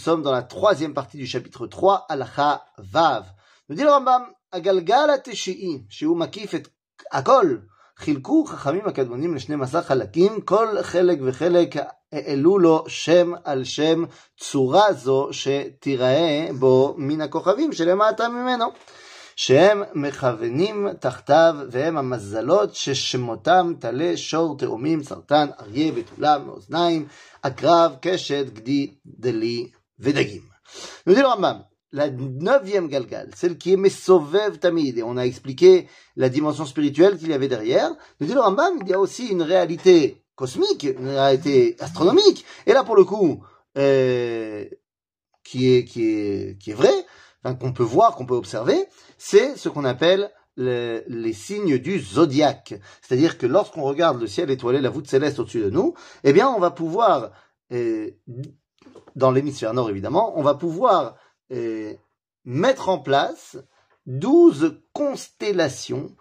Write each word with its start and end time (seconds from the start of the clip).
sommes 0.00 0.23
dans 0.23 0.31
la 0.31 0.41
troisième 0.41 0.93
partie 0.93 1.17
du 1.17 1.27
chapitre 1.27 1.67
3, 1.67 2.05
Alacha 2.09 2.63
Vav. 2.77 3.25
Nous 3.69 3.75
dit 3.75 3.83
le 3.83 3.89
Rambam, 3.89 4.25
Agalgal 4.51 5.09
ateshi'i, 5.09 5.85
שהוא 5.89 6.17
מקיף 6.17 6.55
את 6.55 6.67
הכל, 7.11 7.57
חילקו 7.97 8.45
חכמים 8.45 8.87
הקדמונים 8.87 9.35
לשנים 9.35 9.61
עשר 9.61 9.81
חלקים, 9.81 10.41
כל 10.41 10.67
חלק 10.81 11.19
וחלק 11.23 11.75
העלו 12.11 12.59
לו 12.59 12.83
שם 12.87 13.33
על 13.43 13.63
שם 13.63 14.03
צורה 14.39 14.93
זו 14.93 15.29
שתיראה 15.31 16.47
בו 16.59 16.95
מן 16.97 17.21
הכוכבים 17.21 17.73
שלמטה 17.73 18.29
ממנו. 18.29 18.65
שהם 19.35 19.83
מכוונים 19.93 20.87
תחתיו 20.99 21.55
והם 21.71 21.97
המזלות 21.97 22.75
ששמותם 22.75 23.73
טלה 23.79 24.17
שור 24.17 24.57
תאומים 24.57 25.03
סרטן 25.03 25.47
אריה 25.59 25.91
בתולה 25.91 26.37
מאוזניים 26.37 27.07
עקרב 27.43 27.95
קשת 28.01 28.45
גדי 28.53 28.93
דלי 29.05 29.71
Vedagim. 30.01 30.41
Nous 31.05 31.13
dit 31.13 31.21
le 31.21 31.27
Rambam, 31.27 31.63
la 31.91 32.09
neuvième 32.09 32.87
Galgal, 32.87 33.29
celle 33.35 33.57
qui 33.57 33.73
est 33.73 33.77
Mesovev 33.77 34.57
Tamid, 34.57 34.97
et 34.97 35.03
on 35.03 35.17
a 35.17 35.25
expliqué 35.25 35.87
la 36.15 36.29
dimension 36.29 36.65
spirituelle 36.65 37.17
qu'il 37.17 37.29
y 37.29 37.33
avait 37.33 37.47
derrière, 37.47 37.91
nous 38.19 38.27
dit 38.27 38.33
le 38.33 38.39
Rambam, 38.39 38.79
il 38.81 38.89
y 38.89 38.93
a 38.93 38.99
aussi 38.99 39.27
une 39.27 39.43
réalité 39.43 40.23
cosmique, 40.35 40.83
une 40.83 41.09
réalité 41.09 41.75
astronomique, 41.79 42.45
et 42.65 42.73
là 42.73 42.83
pour 42.83 42.95
le 42.95 43.03
coup, 43.03 43.43
euh, 43.77 44.65
qui 45.43 45.73
est, 45.73 45.85
qui 45.85 46.09
est, 46.09 46.57
qui 46.59 46.71
est 46.71 46.75
vrai, 46.75 46.93
hein, 47.43 47.55
qu'on 47.55 47.73
peut 47.73 47.83
voir, 47.83 48.15
qu'on 48.15 48.25
peut 48.25 48.35
observer, 48.35 48.85
c'est 49.17 49.55
ce 49.55 49.69
qu'on 49.69 49.85
appelle 49.85 50.31
les 50.57 51.33
signes 51.33 51.77
du 51.77 51.99
zodiaque. 51.99 52.73
C'est-à-dire 53.01 53.37
que 53.37 53.47
lorsqu'on 53.47 53.83
regarde 53.83 54.19
le 54.19 54.27
ciel 54.27 54.51
étoilé, 54.51 54.81
la 54.81 54.89
voûte 54.89 55.07
céleste 55.07 55.39
au-dessus 55.39 55.61
de 55.61 55.69
nous, 55.69 55.93
eh 56.23 56.33
bien, 56.33 56.49
on 56.49 56.59
va 56.59 56.71
pouvoir 56.71 57.31
euh, 57.71 58.11
dans 59.15 59.31
l'hémisphère 59.31 59.73
nord 59.73 59.89
évidemment, 59.89 60.33
on 60.37 60.43
va 60.43 60.55
pouvoir 60.55 61.15
euh, 61.51 61.93
mettre 62.45 62.89
en 62.89 62.97
place 62.97 63.57
12 64.07 64.79
constellations 64.93 66.15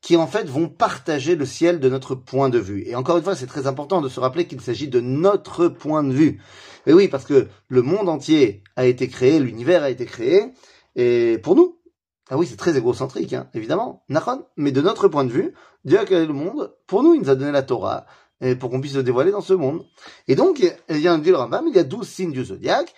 qui 0.00 0.16
en 0.16 0.26
fait 0.26 0.46
vont 0.46 0.68
partager 0.68 1.34
le 1.34 1.46
ciel 1.46 1.80
de 1.80 1.88
notre 1.88 2.14
point 2.14 2.50
de 2.50 2.58
vue. 2.58 2.84
Et 2.86 2.94
encore 2.94 3.16
une 3.16 3.24
fois, 3.24 3.34
c'est 3.34 3.46
très 3.46 3.66
important 3.66 4.02
de 4.02 4.10
se 4.10 4.20
rappeler 4.20 4.46
qu'il 4.46 4.60
s'agit 4.60 4.88
de 4.88 5.00
notre 5.00 5.68
point 5.68 6.04
de 6.04 6.12
vue. 6.12 6.42
Et 6.86 6.92
oui, 6.92 7.08
parce 7.08 7.24
que 7.24 7.48
le 7.68 7.82
monde 7.82 8.10
entier 8.10 8.62
a 8.76 8.84
été 8.84 9.08
créé, 9.08 9.40
l'univers 9.40 9.82
a 9.82 9.88
été 9.88 10.04
créé, 10.04 10.52
et 10.94 11.38
pour 11.42 11.56
nous. 11.56 11.78
Ah 12.30 12.36
oui, 12.36 12.46
c'est 12.46 12.56
très 12.56 12.76
égocentrique, 12.76 13.32
hein, 13.32 13.48
évidemment. 13.54 14.04
Mais 14.56 14.72
de 14.72 14.80
notre 14.82 15.08
point 15.08 15.24
de 15.24 15.32
vue, 15.32 15.54
Dieu 15.84 15.98
a 15.98 16.04
créé 16.04 16.26
le 16.26 16.32
monde. 16.34 16.74
Pour 16.86 17.02
nous, 17.02 17.14
il 17.14 17.22
nous 17.22 17.30
a 17.30 17.34
donné 17.34 17.52
la 17.52 17.62
Torah, 17.62 18.04
euh, 18.44 18.54
pour 18.54 18.70
qu'on 18.70 18.80
puisse 18.80 18.94
se 18.94 18.98
dévoiler 18.98 19.30
dans 19.30 19.40
ce 19.40 19.54
monde. 19.54 19.86
Et 20.28 20.34
donc, 20.34 20.62
il 20.90 20.98
y 20.98 21.08
a 21.08 21.12
un 21.12 21.18
dit 21.18 21.30
le 21.30 21.36
Rambam, 21.36 21.66
il 21.66 21.74
y 21.74 21.78
a 21.78 21.84
douze 21.84 22.08
signes 22.08 22.32
du 22.32 22.44
zodiaque. 22.44 22.94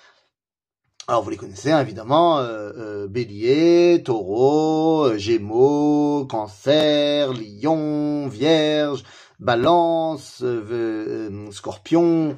Alors 1.09 1.23
vous 1.23 1.31
les 1.31 1.37
connaissez 1.37 1.71
hein, 1.71 1.81
évidemment, 1.81 2.41
euh, 2.41 2.73
euh 2.77 3.07
bélier, 3.07 4.03
taureau, 4.05 5.05
euh, 5.05 5.19
gémeaux, 5.19 6.27
cancer, 6.27 7.33
lion, 7.33 8.27
vierge, 8.27 9.05
balance, 9.39 10.41
euh, 10.43 11.49
scorpion, 11.53 12.37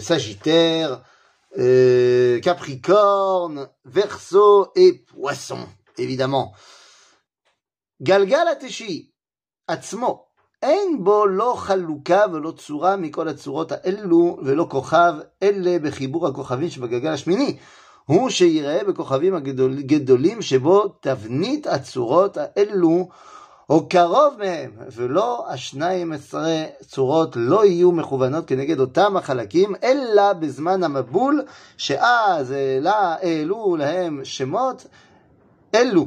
sagittaire, 0.00 1.02
capricorne, 1.54 3.68
verso 3.84 4.72
et 4.74 4.94
poisson, 4.94 5.58
évidemment. 5.98 6.54
Galgal 8.00 8.48
ateshi, 8.48 9.12
atzmo, 9.66 10.31
אין 10.62 11.04
בו 11.04 11.26
לא 11.26 11.54
חלוקה 11.56 12.24
ולא 12.32 12.50
צורה 12.50 12.96
מכל 12.96 13.28
הצורות 13.28 13.72
האלו 13.72 14.38
ולא 14.42 14.66
כוכב, 14.70 15.14
אלה 15.42 15.78
בחיבור 15.78 16.26
הכוכבים 16.26 16.68
שבגלגל 16.68 17.10
השמיני. 17.10 17.56
הוא 18.06 18.30
שיראה 18.30 18.84
בכוכבים 18.88 19.34
הגדול- 19.34 19.78
הגדולים 19.78 20.42
שבו 20.42 20.88
תבנית 21.00 21.66
הצורות 21.66 22.36
האלו 22.40 23.08
או 23.70 23.88
קרוב 23.88 24.34
מהם, 24.38 24.70
ולא 24.92 25.44
השניים 25.48 26.12
עשרה 26.12 26.64
צורות 26.86 27.36
לא 27.36 27.64
יהיו 27.64 27.92
מכוונות 27.92 28.46
כנגד 28.46 28.80
אותם 28.80 29.16
החלקים, 29.16 29.74
אלא 29.84 30.32
בזמן 30.32 30.84
המבול, 30.84 31.42
שאז 31.76 32.54
העלו 32.84 33.76
להם 33.76 34.20
שמות 34.24 34.86
אלו. 35.74 36.06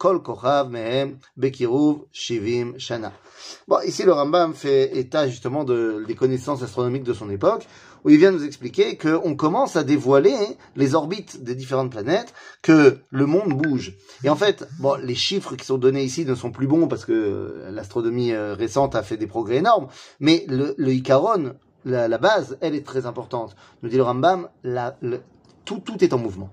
Kol 0.00 0.22
Kochav 0.22 0.70
Mehem 0.70 1.18
Bekiruv 1.36 2.06
Shivim 2.10 2.78
Shana. 2.78 3.12
Bon, 3.68 3.80
ici 3.86 4.02
le 4.02 4.14
Rambam 4.14 4.54
fait 4.54 4.96
état 4.96 5.28
justement 5.28 5.62
de, 5.62 6.04
des 6.08 6.14
connaissances 6.14 6.62
astronomiques 6.62 7.02
de 7.04 7.12
son 7.12 7.28
époque, 7.28 7.66
où 8.02 8.08
il 8.08 8.16
vient 8.16 8.30
nous 8.30 8.44
expliquer 8.44 8.96
qu'on 8.96 9.36
commence 9.36 9.76
à 9.76 9.84
dévoiler 9.84 10.38
les 10.74 10.94
orbites 10.94 11.44
des 11.44 11.54
différentes 11.54 11.90
planètes, 11.90 12.32
que 12.62 13.00
le 13.10 13.26
monde 13.26 13.52
bouge. 13.52 13.92
Et 14.24 14.30
en 14.30 14.36
fait, 14.36 14.66
bon, 14.78 14.94
les 14.94 15.14
chiffres 15.14 15.54
qui 15.54 15.66
sont 15.66 15.76
donnés 15.76 16.04
ici 16.04 16.24
ne 16.24 16.34
sont 16.34 16.50
plus 16.50 16.66
bons 16.66 16.88
parce 16.88 17.04
que 17.04 17.12
euh, 17.12 17.70
l'astronomie 17.70 18.32
euh, 18.32 18.54
récente 18.54 18.94
a 18.94 19.02
fait 19.02 19.18
des 19.18 19.26
progrès 19.26 19.56
énormes, 19.56 19.88
mais 20.18 20.46
le, 20.48 20.74
le 20.78 20.92
Icaron, 20.94 21.56
la, 21.84 22.08
base, 22.16 22.56
elle 22.62 22.74
est 22.74 22.86
très 22.86 23.04
importante. 23.04 23.54
Nous 23.82 23.90
dit 23.90 23.98
le 23.98 24.02
Rambam, 24.02 24.48
tout, 25.66 25.80
tout 25.80 26.02
est 26.02 26.14
en 26.14 26.18
mouvement. 26.18 26.48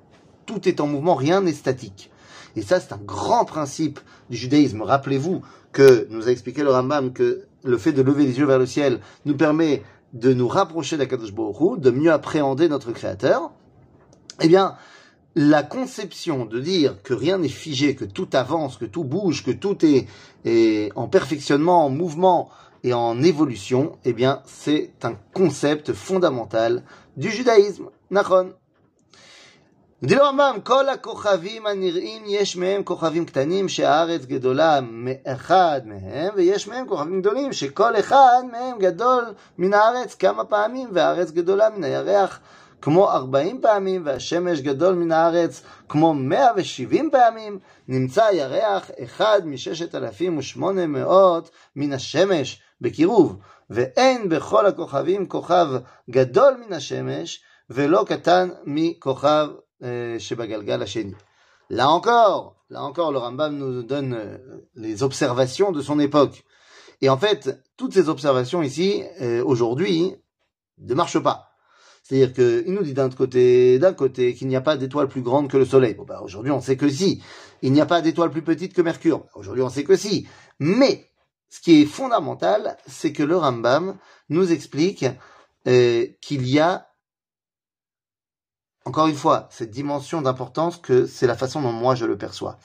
Tout 0.47 0.67
est 0.67 0.79
en 0.79 0.87
mouvement, 0.87 1.13
rien 1.13 1.41
n'est 1.41 1.53
statique. 1.53 2.09
Et 2.55 2.63
ça, 2.63 2.79
c'est 2.79 2.93
un 2.93 2.99
grand 3.05 3.45
principe 3.45 3.99
du 4.31 4.37
judaïsme. 4.37 4.81
Rappelez-vous 4.81 5.43
que 5.71 6.07
nous 6.09 6.27
a 6.27 6.31
expliqué 6.31 6.63
le 6.63 6.71
Rambam 6.71 7.13
que 7.13 7.43
le 7.63 7.77
fait 7.77 7.91
de 7.91 8.01
lever 8.01 8.25
les 8.25 8.39
yeux 8.39 8.45
vers 8.45 8.57
le 8.57 8.65
ciel 8.65 9.01
nous 9.25 9.37
permet 9.37 9.83
de 10.13 10.33
nous 10.33 10.47
rapprocher 10.47 10.97
d'Akadosh 10.97 11.33
Baruch 11.33 11.79
de 11.79 11.91
mieux 11.91 12.11
appréhender 12.11 12.69
notre 12.69 12.93
Créateur. 12.93 13.51
Eh 14.41 14.47
bien, 14.47 14.75
la 15.35 15.63
conception 15.63 16.45
de 16.45 16.59
dire 16.59 17.03
que 17.03 17.13
rien 17.13 17.37
n'est 17.37 17.49
figé, 17.49 17.93
que 17.95 18.05
tout 18.05 18.29
avance, 18.33 18.77
que 18.77 18.85
tout 18.85 19.03
bouge, 19.03 19.43
que 19.43 19.51
tout 19.51 19.85
est, 19.85 20.07
est 20.45 20.91
en 20.95 21.07
perfectionnement, 21.07 21.85
en 21.85 21.89
mouvement 21.89 22.49
et 22.83 22.93
en 22.93 23.21
évolution, 23.21 23.97
eh 24.05 24.13
bien, 24.13 24.41
c'est 24.45 24.93
un 25.03 25.15
concept 25.33 25.93
fondamental 25.93 26.83
du 27.17 27.29
judaïsme. 27.29 27.89
Nachon. 28.09 28.53
Rambam, 30.05 30.61
כל 30.63 30.89
הכוכבים 30.89 31.65
הנראים 31.65 32.23
יש 32.27 32.55
מהם 32.55 32.83
כוכבים 32.83 33.25
קטנים 33.25 33.69
שהארץ 33.69 34.25
גדולה 34.25 34.79
מאחד 34.81 35.81
מהם 35.85 36.33
ויש 36.35 36.67
מהם 36.67 36.87
כוכבים 36.87 37.21
גדולים 37.21 37.53
שכל 37.53 37.99
אחד 37.99 38.41
מהם 38.51 38.79
גדול 38.79 39.25
מן 39.57 39.73
הארץ 39.73 40.15
כמה 40.15 40.45
פעמים 40.45 40.89
והארץ 40.93 41.31
גדולה 41.31 41.69
מן 41.69 41.83
הירח 41.83 42.39
כמו 42.81 43.09
ארבעים 43.11 43.61
פעמים 43.61 44.01
והשמש 44.05 44.61
גדול 44.61 44.93
מן 44.95 45.11
הארץ 45.11 45.61
כמו 45.89 46.13
מאה 46.13 46.51
ושבעים 46.55 47.09
פעמים 47.11 47.59
נמצא 47.87 48.25
הירח 48.25 48.91
אחד 49.03 49.41
מששת 49.45 49.95
אלפים 49.95 50.37
ושמונה 50.37 50.87
מאות 50.87 51.49
מן 51.75 51.93
השמש 51.93 52.61
בקירוב 52.81 53.37
ואין 53.69 54.29
בכל 54.29 54.65
הכוכבים 54.65 55.27
כוכב 55.27 55.67
גדול 56.09 56.53
מן 56.65 56.73
השמש 56.73 57.43
Velo 57.69 58.05
katan 58.05 58.55
mi 58.65 58.97
kochav 58.99 59.57
euh, 59.83 60.19
shebagalgal 60.19 60.81
hacheni. 60.81 61.15
Là 61.69 61.89
encore, 61.89 62.55
là 62.69 62.81
encore, 62.83 63.11
le 63.11 63.17
Rambam 63.17 63.57
nous 63.57 63.83
donne 63.83 64.13
euh, 64.13 64.37
les 64.75 65.03
observations 65.03 65.71
de 65.71 65.81
son 65.81 65.99
époque. 65.99 66.45
Et 67.01 67.09
en 67.09 67.17
fait, 67.17 67.61
toutes 67.75 67.93
ces 67.93 68.07
observations 68.07 68.63
ici, 68.63 69.03
euh, 69.21 69.43
aujourd'hui, 69.43 70.15
ne 70.79 70.93
marchent 70.93 71.19
pas. 71.19 71.51
C'est-à-dire 72.03 72.33
qu'il 72.33 72.73
nous 72.73 72.83
dit 72.83 72.93
d'un 72.93 73.09
côté, 73.09 73.79
d'un 73.79 73.93
côté, 73.93 74.33
qu'il 74.33 74.47
n'y 74.47 74.55
a 74.55 74.61
pas 74.61 74.77
d'étoile 74.77 75.09
plus 75.09 75.21
grande 75.21 75.49
que 75.49 75.57
le 75.57 75.65
Soleil. 75.65 75.93
Bon, 75.93 76.05
bah, 76.05 76.21
aujourd'hui, 76.23 76.51
on 76.51 76.61
sait 76.61 76.77
que 76.77 76.87
si. 76.87 77.21
Il 77.61 77.73
n'y 77.73 77.81
a 77.81 77.85
pas 77.85 78.01
d'étoile 78.01 78.31
plus 78.31 78.43
petite 78.43 78.73
que 78.73 78.81
Mercure. 78.81 79.25
Aujourd'hui, 79.35 79.63
on 79.63 79.69
sait 79.69 79.83
que 79.83 79.97
si. 79.97 80.25
Mais, 80.59 81.09
ce 81.49 81.59
qui 81.59 81.81
est 81.81 81.85
fondamental, 81.85 82.77
c'est 82.87 83.11
que 83.11 83.23
le 83.23 83.35
Rambam 83.35 83.97
nous 84.29 84.53
explique 84.53 85.05
euh, 85.67 86.07
qu'il 86.21 86.47
y 86.47 86.59
a 86.59 86.86
encore 88.87 89.07
une 89.07 89.15
fois, 89.15 89.49
cette 89.51 89.71
dimension 89.71 90.21
d'importance 90.21 90.77
que 90.77 91.05
c'est 91.07 91.27
la 91.27 91.35
façon 91.35 91.61
dont 91.61 91.73
moi 91.73 91.93
je 91.93 92.05
le 92.05 92.17
perçois. 92.17 92.57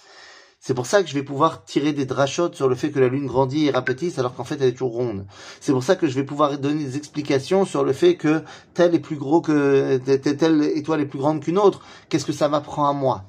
C'est 0.60 0.72
pour 0.72 0.86
ça 0.86 1.02
que 1.02 1.08
je 1.08 1.14
vais 1.14 1.24
pouvoir 1.24 1.64
tirer 1.64 1.92
des 1.92 2.06
drachotes 2.06 2.54
sur 2.54 2.68
le 2.68 2.76
fait 2.76 2.92
que 2.92 3.00
la 3.00 3.08
Lune 3.08 3.26
grandit 3.26 3.66
et 3.66 3.72
rapetisse 3.72 4.20
alors 4.20 4.32
qu'en 4.32 4.44
fait 4.44 4.54
elle 4.60 4.68
est 4.68 4.72
toujours 4.72 4.92
ronde. 4.92 5.26
C'est 5.60 5.72
pour 5.72 5.82
ça 5.82 5.96
que 5.96 6.06
je 6.06 6.14
vais 6.14 6.22
pouvoir 6.22 6.58
donner 6.58 6.84
des 6.84 6.96
explications 6.96 7.64
sur 7.64 7.82
le 7.82 7.92
fait 7.92 8.14
que 8.14 8.44
tel 8.72 8.94
est 8.94 9.00
plus 9.00 9.16
gros 9.16 9.40
que 9.40 9.96
telle, 9.96 10.36
telle 10.36 10.62
étoile 10.62 11.00
est 11.00 11.06
plus 11.06 11.18
grande 11.18 11.40
qu'une 11.40 11.58
autre. 11.58 11.80
Qu'est-ce 12.08 12.24
que 12.24 12.32
ça 12.32 12.48
m'apprend 12.48 12.88
à 12.88 12.92
moi? 12.92 13.24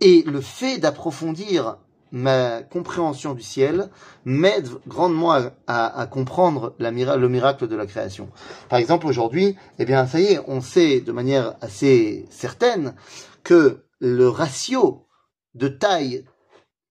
Et 0.00 0.22
le 0.22 0.40
fait 0.40 0.78
d'approfondir 0.78 1.76
ma 2.12 2.62
compréhension 2.62 3.34
du 3.34 3.42
ciel 3.42 3.90
m'aide 4.24 4.68
grandement 4.86 5.32
à, 5.66 6.06
comprendre 6.10 6.74
le 6.78 7.28
miracle 7.28 7.68
de 7.68 7.76
la 7.76 7.86
création. 7.86 8.28
Par 8.68 8.78
exemple, 8.78 9.06
aujourd'hui, 9.06 9.56
eh 9.78 9.84
bien, 9.84 10.06
ça 10.06 10.20
y 10.20 10.24
est, 10.24 10.40
on 10.46 10.60
sait 10.60 11.00
de 11.00 11.12
manière 11.12 11.54
assez 11.60 12.26
certaine 12.30 12.94
que 13.44 13.84
le 14.00 14.28
ratio 14.28 15.06
de 15.54 15.68
taille 15.68 16.24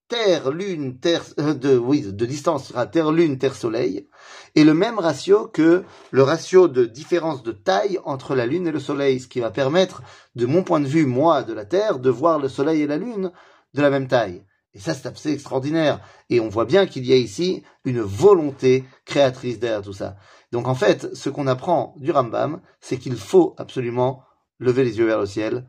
Terre, 0.10 0.50
Lune, 0.50 1.00
Terre, 1.00 1.24
euh, 1.40 1.54
de, 1.54 2.26
distance 2.26 2.74
Terre, 2.92 3.12
Lune, 3.12 3.38
Terre, 3.38 3.56
Soleil, 3.56 4.08
est 4.56 4.64
le 4.64 4.74
même 4.74 4.98
ratio 4.98 5.48
que 5.48 5.84
le 6.10 6.24
ratio 6.24 6.68
de 6.68 6.86
différence 6.86 7.44
de 7.44 7.52
taille 7.52 8.00
entre 8.06 8.34
la 8.34 8.48
Lune 8.48 8.68
et 8.68 8.72
le 8.72 8.80
Soleil, 8.80 9.20
ce 9.20 9.28
qui 9.28 9.40
va 9.40 9.52
permettre, 9.52 10.02
de 10.36 10.48
mon 10.48 10.64
point 10.64 10.80
de 10.80 10.88
vue, 10.88 11.06
moi, 11.06 11.44
de 11.44 11.54
la 11.54 11.66
Terre, 11.66 12.00
de 12.00 12.10
voir 12.10 12.40
le 12.40 12.50
Soleil 12.50 12.82
et 12.82 12.88
la 12.88 12.98
Lune 12.98 13.32
de 13.76 13.82
la 13.84 13.92
même 13.92 14.08
taille. 14.08 14.44
Et 14.74 14.80
ça, 14.80 14.94
c'est 14.94 15.08
assez 15.08 15.32
extraordinaire. 15.32 16.00
Et 16.30 16.40
on 16.40 16.50
voit 16.50 16.66
bien 16.66 16.86
qu'il 16.86 17.06
y 17.06 17.14
a 17.14 17.16
ici 17.16 17.64
une 17.86 18.02
volonté 18.02 18.86
créatrice 19.06 19.60
derrière 19.60 19.82
tout 19.82 19.94
ça. 19.94 20.16
Donc 20.52 20.68
en 20.68 20.76
fait, 20.76 21.14
ce 21.16 21.30
qu'on 21.30 21.48
apprend 21.48 21.96
du 21.98 22.12
Rambam, 22.12 22.62
c'est 22.80 22.98
qu'il 22.98 23.16
faut 23.16 23.56
absolument 23.58 24.24
lever 24.60 24.84
les 24.84 24.98
yeux 24.98 25.06
vers 25.06 25.20
le 25.20 25.26
ciel, 25.26 25.68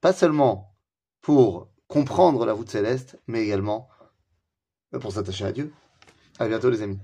pas 0.00 0.12
seulement 0.12 0.74
pour 1.20 1.68
comprendre 1.88 2.46
la 2.46 2.52
voûte 2.52 2.70
céleste, 2.70 3.18
mais 3.26 3.42
également 3.42 3.88
pour 5.00 5.12
s'attacher 5.12 5.44
à 5.44 5.52
Dieu. 5.52 5.72
À 6.38 6.46
bientôt 6.46 6.70
les 6.70 6.82
amis. 6.82 6.98